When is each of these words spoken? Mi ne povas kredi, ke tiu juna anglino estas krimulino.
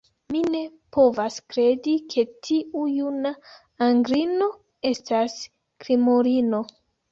Mi 0.35 0.39
ne 0.53 0.59
povas 0.95 1.35
kredi, 1.53 1.93
ke 2.13 2.23
tiu 2.47 2.87
juna 2.95 3.33
anglino 3.89 4.51
estas 4.95 5.39
krimulino. 5.87 6.67